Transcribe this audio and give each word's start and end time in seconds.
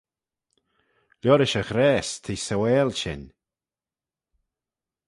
Liorish 1.21 1.57
e 1.61 1.63
ghrayse 1.69 2.15
t'eh 2.23 2.41
sauail 2.45 2.89
shin. 2.99 3.23